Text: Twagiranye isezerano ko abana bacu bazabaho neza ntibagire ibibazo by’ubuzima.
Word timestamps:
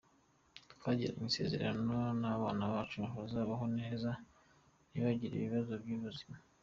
Twagiranye 0.73 1.27
isezerano 1.31 1.93
ko 2.23 2.27
abana 2.35 2.63
bacu 2.73 2.95
bazabaho 3.15 3.65
neza 3.79 4.09
ntibagire 4.89 5.33
ibibazo 5.35 5.73
by’ubuzima. 5.83 6.37